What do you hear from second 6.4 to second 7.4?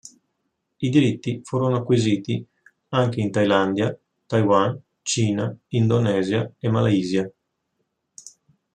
e Malaysia.